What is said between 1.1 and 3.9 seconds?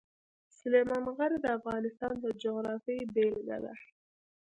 غر د افغانستان د جغرافیې بېلګه ده.